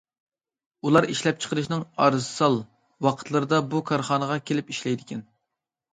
[0.87, 2.57] ئۇلار ئىشلەپچىقىرىشنىڭ ئارىسال
[3.09, 5.23] ۋاقىتلىرىدا بۇ كارخانىغا كېلىپ ئىشلەيدىكەن.